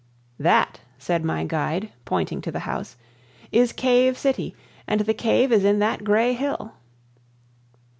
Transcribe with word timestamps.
"That," 0.39 0.79
said 0.97 1.23
my 1.23 1.43
guide, 1.43 1.91
pointing 2.05 2.41
to 2.41 2.51
the 2.51 2.61
house, 2.61 2.97
"is 3.51 3.71
Cave 3.71 4.17
City, 4.17 4.55
and 4.87 5.01
the 5.01 5.13
cave 5.13 5.51
is 5.51 5.63
in 5.63 5.77
that 5.77 6.03
gray 6.03 6.33
hill." 6.33 6.73